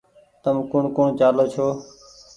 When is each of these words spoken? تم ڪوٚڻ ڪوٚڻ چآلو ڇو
تم 0.43 0.55
ڪوٚڻ 0.71 0.83
ڪوٚڻ 0.95 1.07
چآلو 1.19 1.45
ڇو 1.53 1.67